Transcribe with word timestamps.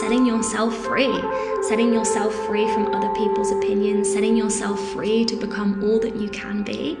setting 0.00 0.24
yourself 0.24 0.74
free, 0.78 1.20
setting 1.68 1.92
yourself 1.92 2.34
free 2.46 2.66
from 2.72 2.94
other 2.94 3.12
people's 3.14 3.52
opinions, 3.52 4.10
setting 4.10 4.34
yourself 4.34 4.80
free 4.92 5.26
to 5.26 5.36
become 5.36 5.84
all 5.84 6.00
that 6.00 6.16
you 6.16 6.30
can 6.30 6.62
be. 6.62 6.96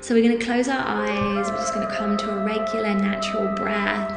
So 0.00 0.14
we're 0.14 0.22
going 0.22 0.38
to 0.38 0.44
close 0.44 0.68
our 0.68 0.78
eyes. 0.78 1.50
We're 1.50 1.56
just 1.56 1.74
going 1.74 1.88
to 1.88 1.96
come 1.96 2.16
to 2.16 2.30
a 2.30 2.44
regular, 2.44 2.94
natural 2.94 3.52
breath. 3.56 4.12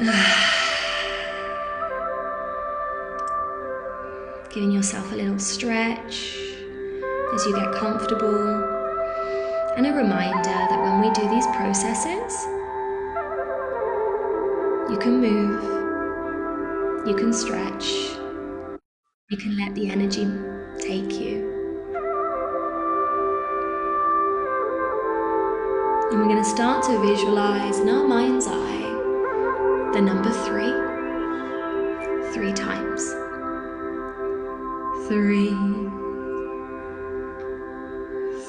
Giving 4.54 4.72
yourself 4.72 5.12
a 5.12 5.16
little 5.16 5.38
stretch 5.38 6.34
as 7.34 7.44
you 7.44 7.54
get 7.54 7.74
comfortable. 7.74 8.78
And 9.76 9.86
a 9.86 9.92
reminder 9.92 10.42
that 10.42 10.80
when 10.80 11.02
we 11.02 11.10
do 11.10 11.28
these 11.28 11.46
processes, 11.48 12.46
you 14.90 14.96
can 14.98 15.20
move, 15.20 15.79
you 17.06 17.14
can 17.16 17.32
stretch, 17.32 17.86
you 19.30 19.36
can 19.36 19.56
let 19.58 19.74
the 19.74 19.90
energy 19.90 20.26
take 20.78 21.18
you. 21.18 21.48
And 26.10 26.18
we're 26.18 26.28
going 26.28 26.42
to 26.42 26.48
start 26.48 26.84
to 26.84 26.98
visualize 27.00 27.78
in 27.78 27.88
our 27.88 28.06
mind's 28.06 28.46
eye 28.46 29.90
the 29.94 30.00
number 30.00 30.30
three, 30.30 30.72
three 32.32 32.52
times. 32.52 33.08
Three, 35.08 35.50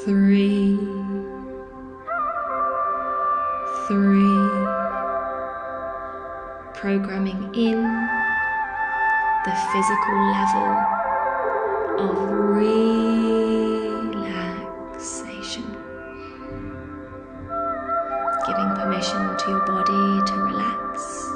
three, 0.04 1.01
physical 9.72 10.16
level 10.32 10.72
of 11.98 12.12
relaxation. 15.40 15.64
Giving 18.46 18.72
permission 18.76 19.38
to 19.38 19.46
your 19.48 19.66
body 19.66 20.22
to 20.28 20.34
relax. 20.44 21.30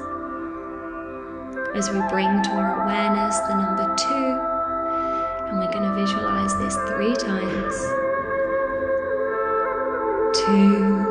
As 1.76 1.90
we 1.90 2.00
bring 2.10 2.44
to 2.44 2.52
our 2.52 2.84
awareness 2.84 3.40
the 3.40 3.56
number 3.56 3.96
two, 3.96 4.40
and 5.48 5.58
we're 5.60 5.72
going 5.72 5.84
to 5.84 5.94
visualize 5.96 6.58
this 6.58 6.76
three 6.90 7.16
times. 7.16 7.76
Two, 10.38 11.06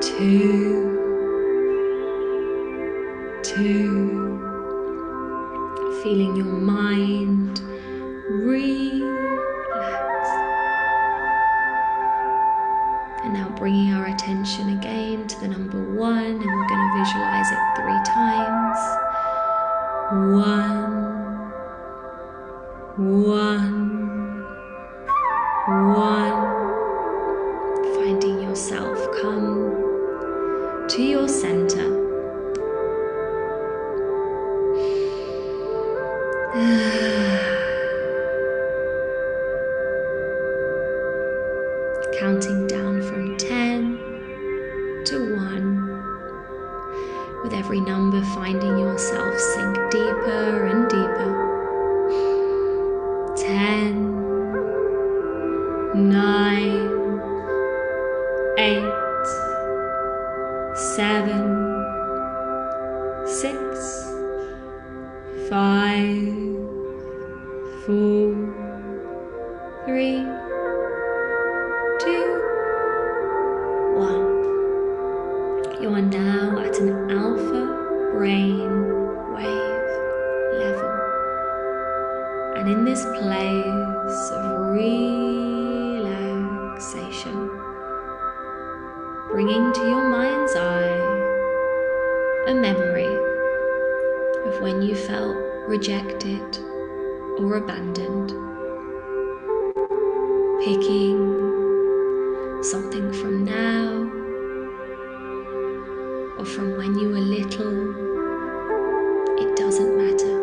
two, 0.00 0.88
two. 3.42 4.17
Feeling 6.08 6.36
your 6.36 6.46
mind 6.46 7.60
relax. 8.30 8.88
And 13.24 13.34
now 13.34 13.50
bringing 13.58 13.92
our 13.92 14.06
attention 14.06 14.78
again 14.78 15.26
to 15.26 15.40
the 15.40 15.48
number 15.48 15.76
one, 15.92 16.24
and 16.24 16.38
we're 16.38 16.66
going 16.66 16.80
to 16.80 16.98
visualize 16.98 17.52
it 17.52 17.58
three 17.76 18.00
times. 18.06 18.78
One, 20.32 20.92
one, 23.26 23.77
7, 60.98 61.37
of 94.48 94.62
when 94.62 94.80
you 94.80 94.94
felt 94.94 95.36
rejected 95.68 96.58
or 97.38 97.56
abandoned. 97.56 98.30
Picking 100.64 101.18
something 102.62 103.12
from 103.12 103.44
now 103.44 104.08
or 106.38 106.44
from 106.44 106.76
when 106.78 106.98
you 106.98 107.08
were 107.10 107.20
little, 107.20 107.94
it 109.38 109.56
doesn't 109.56 109.96
matter. 109.96 110.38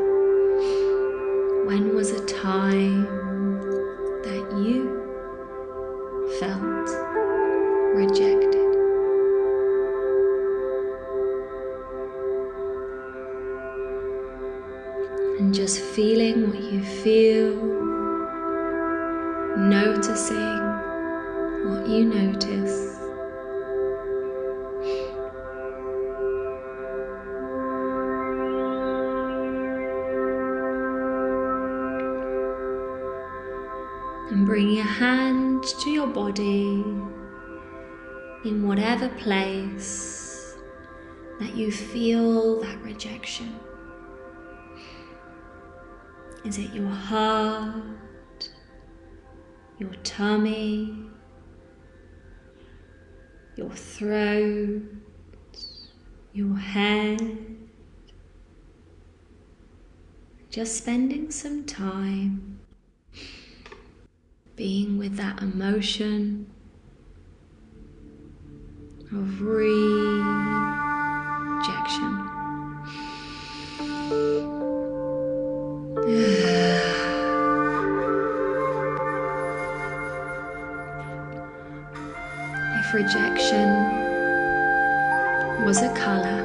When 1.65 1.95
was 1.95 2.11
a 2.11 2.23
time 2.25 3.25
you 16.75 16.84
feel, 16.84 17.56
noticing 19.56 20.59
what 21.69 21.88
you 21.88 22.03
notice. 22.03 23.00
And 34.31 34.46
bring 34.46 34.72
your 34.72 34.84
hand 34.84 35.63
to 35.63 35.90
your 35.90 36.07
body 36.07 36.84
in 38.44 38.68
whatever 38.68 39.07
place 39.09 40.57
that 41.40 41.56
you 41.56 41.72
feel 41.72 42.59
that 42.62 42.81
rejection. 42.81 43.56
Is 46.45 46.59
it 46.59 46.73
your 46.73 46.89
heart, 46.89 48.51
your 49.79 49.94
tummy, 50.03 50.95
your 53.56 53.72
throat, 53.72 54.83
your 56.33 56.56
head? 56.56 57.57
Just 60.51 60.77
spending 60.77 61.31
some 61.31 61.65
time 61.65 62.59
being 64.56 65.00
with 65.00 65.18
that 65.18 65.42
emotion 65.42 66.45
of 69.12 69.42
rejection. 69.42 70.75
Rejection 82.95 83.68
was 85.65 85.81
a 85.81 85.94
color, 85.94 86.39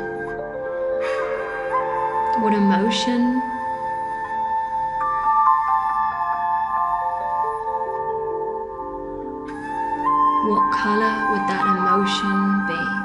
what 2.42 2.52
emotion 2.52 3.40
what 10.48 10.72
color 10.72 11.14
would 11.30 11.46
that 11.46 11.64
emotion 11.78 12.66
be? 12.66 12.99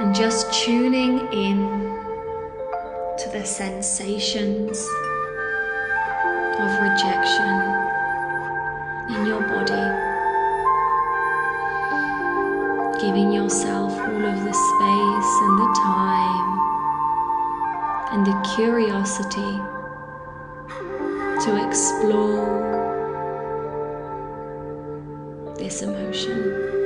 And 0.00 0.14
just 0.14 0.50
tuning 0.64 1.18
in 1.30 1.58
to 3.18 3.28
the 3.32 3.44
sensations 3.44 4.78
of 6.58 6.80
rejection 6.80 7.54
in 9.10 9.26
your 9.26 9.42
body 9.42 10.10
giving 13.00 13.32
yourself 13.32 13.92
all 13.92 14.24
of 14.24 14.44
the 14.44 14.52
space 14.52 15.32
and 15.42 15.58
the 15.58 15.70
time 15.84 16.50
and 18.12 18.26
the 18.26 18.54
curiosity 18.56 19.54
to 21.44 21.66
explore 21.66 22.68
this 25.58 25.82
emotion. 25.82 26.79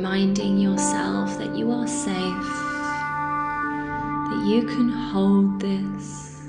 Reminding 0.00 0.56
yourself 0.56 1.36
that 1.36 1.54
you 1.54 1.70
are 1.72 1.86
safe, 1.86 2.50
that 4.30 4.44
you 4.48 4.62
can 4.62 4.88
hold 4.88 5.60
this, 5.60 6.40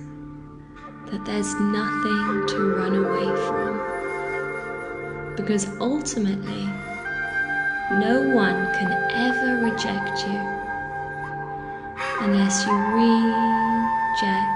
that 1.07 1.25
there's 1.25 1.53
nothing 1.55 2.47
to 2.47 2.75
run 2.77 2.95
away 2.95 3.27
from 3.45 5.35
because 5.35 5.67
ultimately, 5.81 6.63
no 7.99 8.31
one 8.33 8.73
can 8.73 8.89
ever 9.11 9.57
reject 9.69 10.25
you 10.25 10.39
unless 12.21 12.65
you 12.65 12.71
reject 12.95 14.47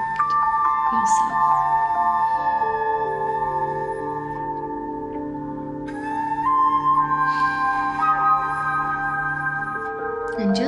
yourself. 0.94 1.35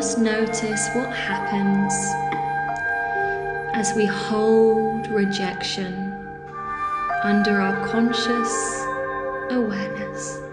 Just 0.07 0.19
notice 0.19 0.87
what 0.93 1.13
happens 1.13 1.93
as 3.75 3.93
we 3.93 4.05
hold 4.05 5.05
rejection 5.07 6.13
under 7.23 7.59
our 7.59 7.85
conscious 7.85 8.85
awareness. 9.51 10.46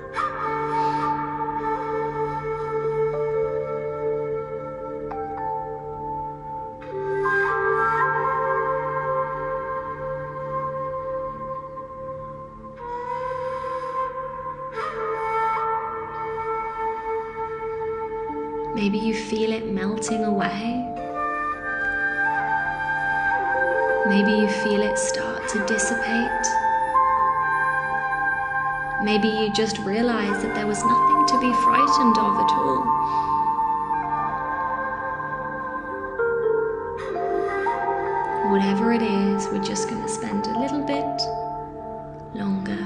Melting 19.87 20.25
away. 20.25 20.83
Maybe 24.09 24.33
you 24.41 24.49
feel 24.49 24.81
it 24.81 24.99
start 24.99 25.47
to 25.51 25.67
dissipate. 25.67 26.47
Maybe 29.03 29.29
you 29.29 29.53
just 29.53 29.77
realize 29.81 30.43
that 30.43 30.55
there 30.55 30.67
was 30.67 30.83
nothing 30.83 31.27
to 31.29 31.39
be 31.39 31.53
frightened 31.65 32.17
of 32.17 32.35
at 32.45 32.53
all. 32.63 32.85
Whatever 38.51 38.93
it 38.95 39.03
is, 39.03 39.47
we're 39.49 39.63
just 39.63 39.91
going 39.91 40.01
to 40.01 40.09
spend 40.09 40.47
a 40.47 40.59
little 40.59 40.83
bit 40.83 41.21
longer 42.35 42.84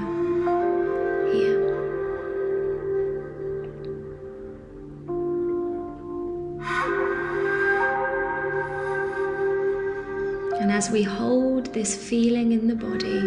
as 10.79 10.89
we 10.89 11.03
hold 11.03 11.73
this 11.73 11.93
feeling 11.93 12.53
in 12.53 12.65
the 12.65 12.73
body, 12.73 13.19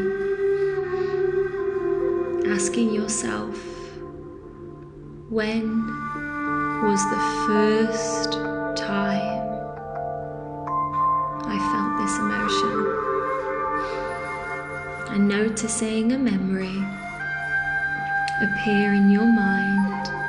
asking 2.51 2.95
yourself, 2.95 3.55
when 5.29 5.67
was 6.83 7.01
the 7.11 7.23
first 7.47 8.33
time 8.75 9.45
I 11.45 11.59
felt 11.73 11.93
this 12.01 12.17
emotion? 12.25 12.79
And 15.15 15.29
noticing 15.29 16.13
a 16.13 16.19
memory 16.19 16.79
appear 18.47 18.95
in 18.95 19.11
your 19.11 19.27
mind. 19.31 20.22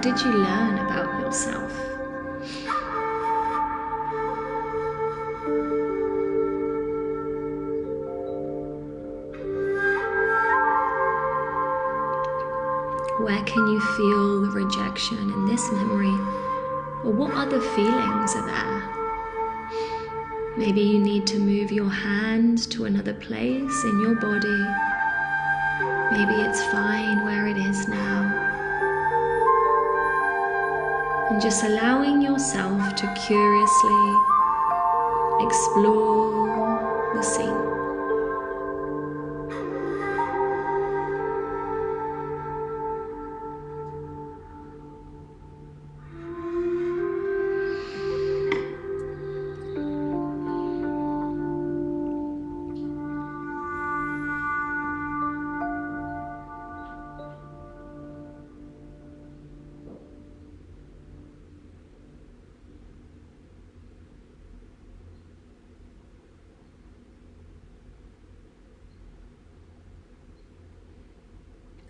What 0.00 0.16
did 0.16 0.24
you 0.24 0.32
learn 0.32 0.78
about 0.78 1.20
yourself? 1.20 1.70
Where 13.20 13.42
can 13.44 13.66
you 13.66 13.80
feel 13.98 14.40
the 14.40 14.50
rejection 14.54 15.18
in 15.18 15.44
this 15.44 15.70
memory? 15.70 16.16
Or 17.04 17.12
what 17.12 17.34
other 17.34 17.60
feelings 17.60 18.34
are 18.36 18.46
there? 18.46 18.82
Maybe 20.56 20.80
you 20.80 20.98
need 20.98 21.26
to 21.26 21.38
move 21.38 21.70
your 21.70 21.90
hand 21.90 22.70
to 22.70 22.86
another 22.86 23.12
place 23.12 23.84
in 23.84 24.00
your 24.00 24.14
body. 24.14 24.64
Maybe 26.10 26.40
it's 26.40 26.62
fine 26.72 27.22
where 27.22 27.46
it 27.48 27.58
is 27.58 27.86
now. 27.86 28.39
And 31.30 31.40
just 31.40 31.62
allowing 31.62 32.20
yourself 32.20 32.96
to 32.96 33.06
curiously 33.14 34.16
explore 35.46 37.12
the 37.14 37.22
scene. 37.22 37.59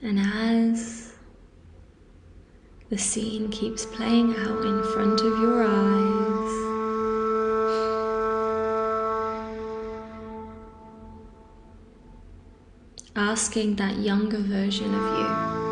And 0.02 0.19
as 0.19 1.12
the 2.88 2.97
scene 2.97 3.50
keeps 3.50 3.85
playing 3.85 4.35
out 4.35 4.64
in 4.64 4.83
front 4.95 5.21
of 5.21 5.38
your 5.38 5.62
eyes, 5.62 6.50
asking 13.14 13.76
that 13.76 13.99
younger 13.99 14.38
version 14.38 14.95
of 14.95 15.19
you. 15.19 15.70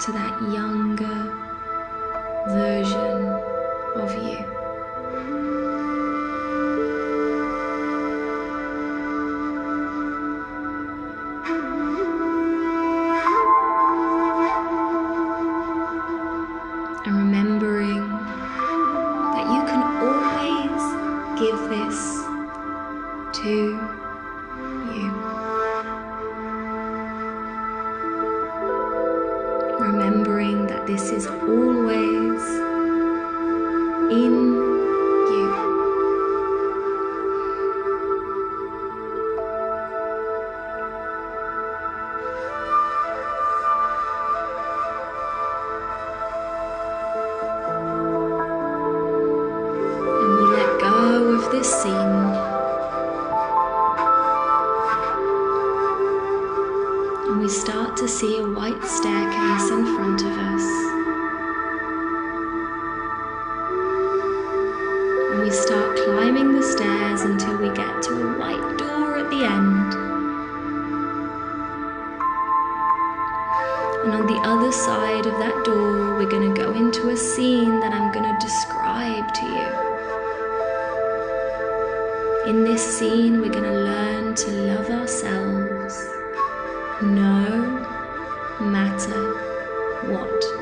To 0.00 0.12
that 0.12 0.42
younger 0.52 1.32
version 2.48 3.26
of 3.96 4.12
you. 4.22 4.55
And 74.06 74.14
on 74.14 74.26
the 74.28 74.40
other 74.48 74.70
side 74.70 75.26
of 75.26 75.36
that 75.40 75.64
door, 75.64 76.14
we're 76.16 76.30
going 76.30 76.54
to 76.54 76.62
go 76.62 76.72
into 76.72 77.08
a 77.08 77.16
scene 77.16 77.80
that 77.80 77.92
I'm 77.92 78.12
going 78.12 78.32
to 78.32 78.38
describe 78.40 79.34
to 79.34 79.44
you. 82.46 82.50
In 82.50 82.62
this 82.62 82.98
scene, 82.98 83.40
we're 83.40 83.50
going 83.50 83.64
to 83.64 83.72
learn 83.72 84.36
to 84.36 84.50
love 84.52 84.90
ourselves 84.90 86.08
no 87.02 87.82
matter 88.60 89.34
what. 90.12 90.55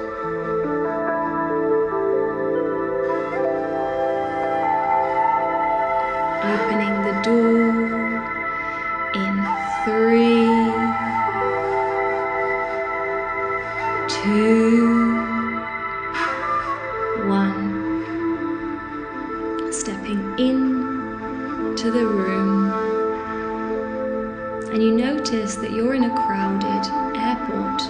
In 21.85 21.93
to 21.93 21.99
the 21.99 22.07
room, 22.07 22.73
and 24.73 24.83
you 24.83 24.93
notice 24.93 25.57
that 25.57 25.73
you're 25.73 25.95
in 25.95 26.05
a 26.05 26.15
crowded 26.27 26.87
airport. 27.17 27.83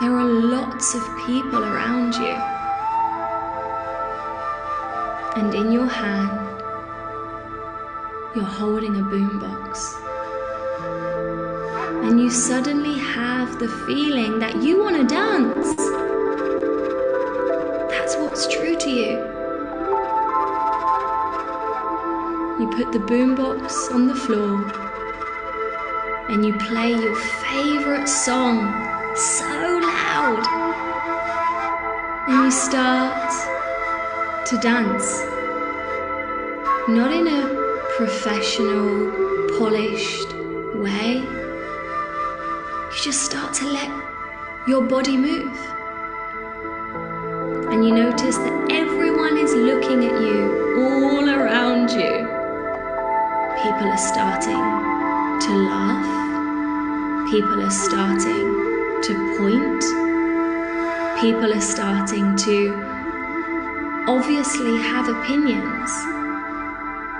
There 0.00 0.12
are 0.12 0.24
lots 0.24 0.94
of 0.94 1.02
people 1.26 1.64
around 1.64 2.14
you, 2.14 2.36
and 5.40 5.54
in 5.54 5.72
your 5.72 5.86
hand, 5.86 6.60
you're 8.34 8.44
holding 8.44 8.96
a 8.96 9.02
boombox. 9.02 9.94
And 12.04 12.20
you 12.20 12.30
suddenly 12.30 12.98
have 12.98 13.58
the 13.58 13.68
feeling 13.86 14.38
that 14.40 14.62
you 14.62 14.78
want 14.82 14.96
to 14.96 15.06
dance. 15.06 15.85
You 22.58 22.66
put 22.68 22.90
the 22.90 22.98
boombox 22.98 23.92
on 23.92 24.06
the 24.06 24.14
floor 24.14 24.64
and 26.30 26.42
you 26.42 26.54
play 26.54 26.90
your 26.90 27.14
favorite 27.14 28.08
song 28.08 28.72
so 29.14 29.44
loud. 29.44 30.46
And 32.26 32.44
you 32.44 32.50
start 32.50 33.30
to 34.46 34.56
dance. 34.56 35.20
Not 36.88 37.12
in 37.12 37.28
a 37.28 37.86
professional, 37.98 39.12
polished 39.58 40.32
way. 40.76 41.16
You 41.16 43.02
just 43.02 43.22
start 43.22 43.52
to 43.56 43.66
let 43.66 43.90
your 44.66 44.82
body 44.82 45.18
move. 45.18 45.58
And 47.70 47.84
you 47.84 47.94
notice 47.94 48.38
that 48.38 48.65
are 53.96 54.12
starting 54.12 55.40
to 55.40 55.52
laugh. 55.56 57.30
People 57.30 57.62
are 57.62 57.70
starting 57.70 58.46
to 59.00 59.12
point. 59.38 59.82
People 61.18 61.50
are 61.54 61.62
starting 61.62 62.36
to 62.36 62.74
obviously 64.06 64.76
have 64.82 65.08
opinions. 65.08 65.90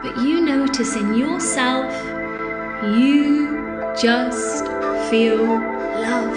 But 0.02 0.22
you 0.22 0.42
notice 0.42 0.96
in 0.96 1.14
yourself, 1.14 1.90
you 2.98 3.94
just 3.98 4.66
feel 5.08 5.46
love. 5.46 6.36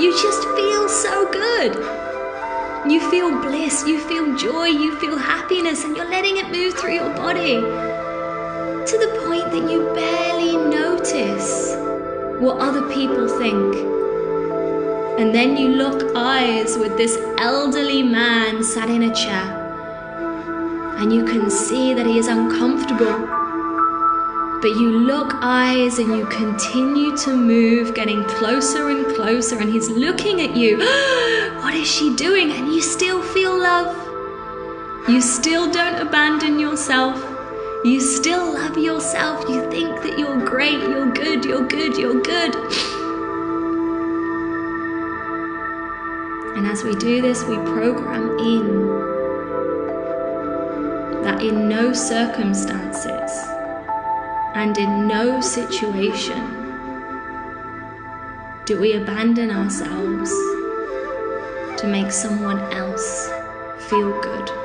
You 0.00 0.10
just 0.22 0.42
feel 0.56 0.88
so 0.88 1.30
good. 1.30 1.74
You 2.90 2.98
feel 3.10 3.30
bliss, 3.42 3.86
you 3.86 4.00
feel 4.00 4.34
joy, 4.38 4.68
you 4.68 4.98
feel 5.00 5.18
happiness, 5.18 5.84
and 5.84 5.94
you're 5.94 6.08
letting 6.08 6.38
it 6.38 6.50
move 6.50 6.72
through 6.78 6.94
your 6.94 7.14
body 7.14 7.91
to 8.86 8.98
the 8.98 9.26
point 9.26 9.50
that 9.52 9.70
you 9.70 9.84
barely 9.94 10.56
notice 10.56 11.76
what 12.40 12.58
other 12.58 12.82
people 12.92 13.28
think. 13.28 13.76
And 15.20 15.32
then 15.32 15.56
you 15.56 15.68
lock 15.68 16.02
eyes 16.16 16.76
with 16.76 16.96
this 16.96 17.16
elderly 17.38 18.02
man 18.02 18.64
sat 18.64 18.90
in 18.90 19.04
a 19.04 19.14
chair, 19.14 19.44
and 20.98 21.12
you 21.12 21.24
can 21.24 21.48
see 21.48 21.94
that 21.94 22.06
he 22.06 22.18
is 22.18 22.26
uncomfortable. 22.26 23.28
But 24.60 24.70
you 24.70 25.06
lock 25.06 25.34
eyes 25.42 25.98
and 25.98 26.16
you 26.16 26.26
continue 26.26 27.16
to 27.18 27.36
move, 27.36 27.94
getting 27.94 28.24
closer 28.24 28.88
and 28.88 29.06
closer, 29.14 29.58
and 29.58 29.72
he's 29.72 29.88
looking 29.90 30.40
at 30.40 30.56
you. 30.56 30.78
what 31.62 31.74
is 31.74 31.88
she 31.88 32.16
doing? 32.16 32.50
And 32.50 32.72
you 32.72 32.82
still 32.82 33.22
feel 33.22 33.56
love. 33.56 33.96
You 35.08 35.20
still 35.20 35.70
don't 35.70 36.00
abandon 36.00 36.58
yourself. 36.58 37.31
You 37.84 38.00
still 38.00 38.54
love 38.54 38.78
yourself. 38.78 39.48
You 39.48 39.68
think 39.68 40.02
that 40.02 40.16
you're 40.16 40.38
great, 40.46 40.78
you're 40.78 41.10
good, 41.10 41.44
you're 41.44 41.66
good, 41.66 41.96
you're 41.96 42.22
good. 42.22 42.54
And 46.56 46.64
as 46.64 46.84
we 46.84 46.94
do 46.94 47.20
this, 47.20 47.42
we 47.42 47.56
program 47.56 48.38
in 48.38 48.86
that 51.24 51.42
in 51.42 51.68
no 51.68 51.92
circumstances 51.92 53.32
and 54.54 54.78
in 54.78 55.08
no 55.08 55.40
situation 55.40 56.62
do 58.64 58.80
we 58.80 58.92
abandon 58.92 59.50
ourselves 59.50 60.30
to 61.80 61.88
make 61.88 62.12
someone 62.12 62.60
else 62.72 63.28
feel 63.88 64.12
good. 64.20 64.61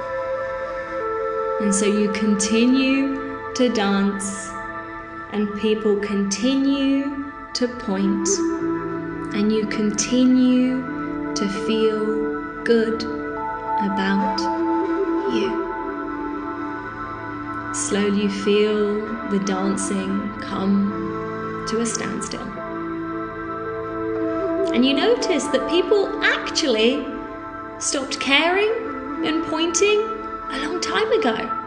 And 1.59 1.73
so 1.73 1.85
you 1.85 2.11
continue 2.11 3.51
to 3.55 3.69
dance, 3.69 4.49
and 5.31 5.59
people 5.59 5.97
continue 5.97 7.31
to 7.55 7.67
point, 7.67 8.27
and 9.33 9.51
you 9.51 9.65
continue 9.65 11.33
to 11.33 11.47
feel 11.65 12.63
good 12.63 13.03
about 13.03 14.39
you. 15.33 15.49
Slowly 17.73 18.23
you 18.23 18.29
feel 18.29 19.29
the 19.29 19.39
dancing 19.39 20.31
come 20.41 21.65
to 21.69 21.81
a 21.81 21.85
standstill. 21.85 22.47
And 24.73 24.85
you 24.85 24.93
notice 24.93 25.45
that 25.45 25.67
people 25.69 26.23
actually 26.23 27.03
stopped 27.79 28.19
caring 28.19 29.25
and 29.25 29.43
pointing 29.45 30.16
a 30.51 30.57
long 30.65 30.79
time 30.79 31.11
ago. 31.11 31.63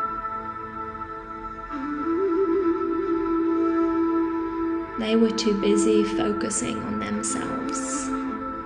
They 4.99 5.17
were 5.17 5.31
too 5.31 5.59
busy 5.61 6.05
focusing 6.05 6.79
on 6.79 7.01
themselves, 7.01 8.07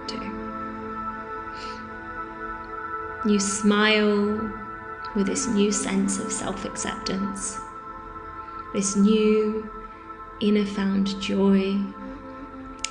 too. 0.08 0.30
You 3.28 3.38
smile 3.38 4.50
with 5.14 5.26
this 5.26 5.46
new 5.46 5.70
sense 5.70 6.18
of 6.18 6.32
self 6.32 6.64
acceptance, 6.64 7.58
this 8.72 8.96
new 8.96 9.70
inner 10.40 10.66
found 10.66 11.20
joy, 11.20 11.78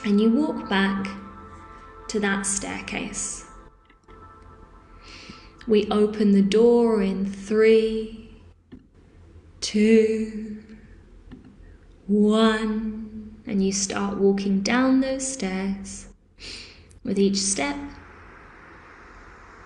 and 0.05 0.19
you 0.21 0.29
walk 0.29 0.69
back 0.69 1.07
to 2.07 2.19
that 2.21 2.45
staircase. 2.45 3.45
We 5.65 5.87
open 5.89 6.33
the 6.33 6.41
door 6.41 7.01
in 7.01 7.25
three, 7.25 8.29
two, 9.61 10.61
one, 12.05 13.37
and 13.47 13.65
you 13.65 13.71
start 13.71 14.17
walking 14.17 14.59
down 14.61 14.99
those 14.99 15.25
stairs. 15.25 16.07
With 17.05 17.17
each 17.17 17.37
step, 17.37 17.77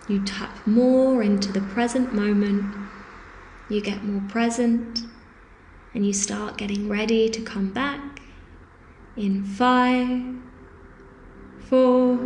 you 0.08 0.24
tap 0.24 0.68
more 0.68 1.24
into 1.24 1.51
the 1.51 1.62
present 1.62 2.13
moment, 2.13 2.75
you 3.68 3.82
get 3.82 4.04
more 4.04 4.22
present, 4.30 5.00
and 5.96 6.06
you 6.06 6.13
start 6.13 6.58
getting 6.58 6.88
ready 6.88 7.27
to 7.27 7.42
come 7.42 7.72
back 7.74 8.22
in 9.16 9.44
five, 9.44 10.36
four, 11.68 12.18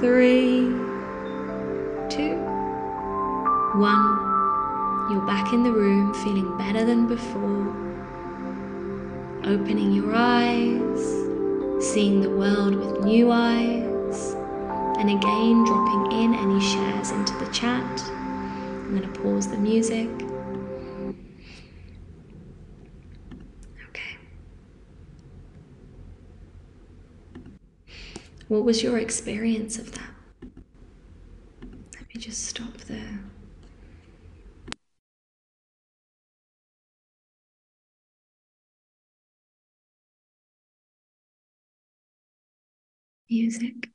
three, 0.00 0.91
two, 2.16 2.36
one. 3.80 4.18
You're 5.10 5.26
back 5.26 5.54
in 5.54 5.62
the 5.62 5.72
room 5.72 6.12
feeling 6.22 6.58
better 6.58 6.84
than 6.84 7.06
before, 7.06 7.68
opening 9.44 9.92
your 9.92 10.12
eyes, 10.14 11.00
seeing 11.82 12.20
the 12.20 12.28
world 12.28 12.74
with 12.74 13.02
new 13.04 13.30
eyes 13.30 14.36
and 14.98 15.08
again 15.08 15.64
dropping 15.64 16.12
in 16.20 16.34
any 16.34 16.60
shares 16.60 17.10
into 17.12 17.32
the 17.38 17.50
chat. 17.50 18.02
I'm 18.04 18.96
going 18.96 19.10
to 19.10 19.20
pause 19.20 19.48
the 19.48 19.56
music. 19.56 20.10
Okay. 23.88 24.16
What 28.48 28.64
was 28.64 28.82
your 28.82 28.98
experience 28.98 29.78
of 29.78 29.92
that? 29.92 30.11
Just 32.22 32.46
stop 32.46 32.76
there. 32.86 33.18
Music. 43.28 43.90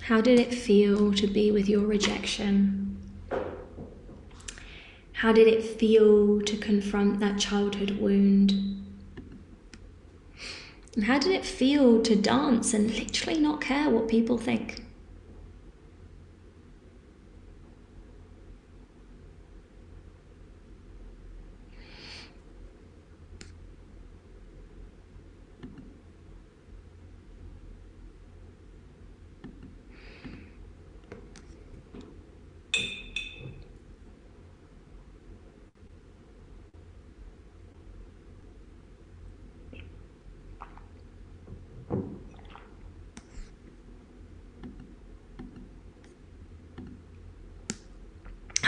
How 0.00 0.20
did 0.20 0.40
it 0.40 0.52
feel 0.52 1.12
to 1.12 1.28
be 1.28 1.52
with 1.52 1.68
your 1.68 1.86
rejection? 1.86 2.87
How 5.18 5.32
did 5.32 5.48
it 5.48 5.64
feel 5.64 6.40
to 6.42 6.56
confront 6.56 7.18
that 7.18 7.40
childhood 7.40 7.98
wound? 7.98 8.52
And 10.94 11.04
how 11.06 11.18
did 11.18 11.32
it 11.32 11.44
feel 11.44 12.00
to 12.02 12.14
dance 12.14 12.72
and 12.72 12.88
literally 12.88 13.40
not 13.40 13.60
care 13.60 13.90
what 13.90 14.06
people 14.06 14.38
think? 14.38 14.84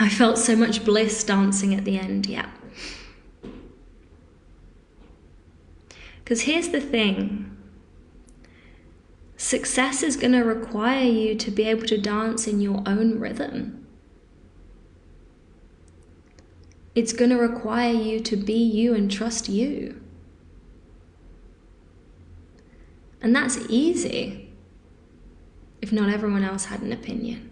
felt 0.11 0.37
so 0.37 0.55
much 0.55 0.83
bliss 0.85 1.23
dancing 1.23 1.73
at 1.73 1.85
the 1.85 1.97
end, 1.97 2.27
yeah. 2.27 2.49
Because 6.23 6.41
here's 6.41 6.69
the 6.69 6.81
thing 6.81 7.47
success 9.37 10.03
is 10.03 10.15
going 10.15 10.31
to 10.31 10.43
require 10.43 11.03
you 11.03 11.35
to 11.35 11.51
be 11.51 11.63
able 11.63 11.85
to 11.87 11.97
dance 11.97 12.47
in 12.47 12.61
your 12.61 12.83
own 12.85 13.19
rhythm. 13.19 13.85
It's 16.93 17.13
going 17.13 17.31
to 17.31 17.37
require 17.37 17.93
you 17.93 18.19
to 18.19 18.35
be 18.35 18.53
you 18.53 18.93
and 18.93 19.09
trust 19.09 19.49
you. 19.49 20.01
And 23.21 23.35
that's 23.35 23.57
easy 23.69 24.51
if 25.81 25.91
not 25.91 26.09
everyone 26.09 26.43
else 26.43 26.65
had 26.65 26.81
an 26.81 26.91
opinion. 26.91 27.50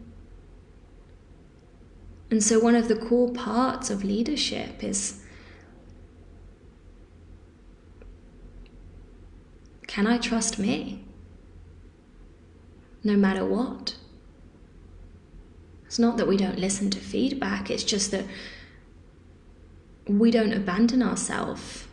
And 2.32 2.44
so, 2.44 2.60
one 2.60 2.76
of 2.76 2.88
the 2.88 2.96
core 2.96 3.32
parts 3.32 3.90
of 3.90 4.04
leadership 4.04 4.84
is 4.84 5.24
can 9.88 10.06
I 10.06 10.18
trust 10.20 10.60
me? 10.60 11.04
No 13.04 13.16
matter 13.16 13.44
what. 13.44 13.96
It's 15.86 15.98
not 15.98 16.18
that 16.18 16.28
we 16.28 16.38
don't 16.38 16.60
listen 16.60 16.92
to 16.92 17.00
feedback, 17.00 17.72
it's 17.72 17.84
just 17.84 18.12
that 18.12 18.26
we 20.08 20.30
don't 20.30 20.54
abandon 20.54 21.02
ourselves 21.02 21.88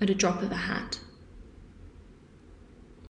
at 0.00 0.10
a 0.10 0.14
drop 0.14 0.42
of 0.42 0.50
a 0.50 0.56
hat. 0.56 0.98